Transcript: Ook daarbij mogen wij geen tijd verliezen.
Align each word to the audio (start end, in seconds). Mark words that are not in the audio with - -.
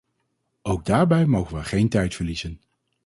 Ook 0.61 0.85
daarbij 0.85 1.25
mogen 1.25 1.53
wij 1.55 1.63
geen 1.63 1.89
tijd 1.89 2.15
verliezen. 2.15 2.61